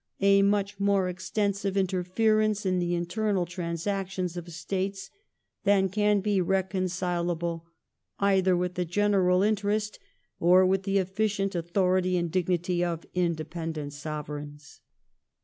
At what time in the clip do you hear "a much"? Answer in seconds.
0.21-0.79